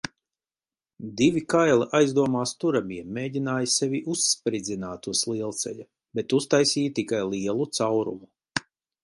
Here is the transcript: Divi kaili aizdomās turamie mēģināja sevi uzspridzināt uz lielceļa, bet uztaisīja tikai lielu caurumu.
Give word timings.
Divi 1.17 1.43
kaili 1.53 1.85
aizdomās 1.99 2.53
turamie 2.63 2.97
mēģināja 3.17 3.69
sevi 3.75 4.01
uzspridzināt 4.15 5.11
uz 5.13 5.23
lielceļa, 5.35 5.87
bet 6.21 6.37
uztaisīja 6.41 6.97
tikai 7.03 7.23
lielu 7.29 7.71
caurumu. 7.81 8.67